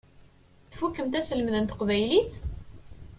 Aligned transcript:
Tfukkemt 0.71 1.19
aselmed 1.19 1.55
n 1.59 1.65
teqbaylit? 1.65 2.31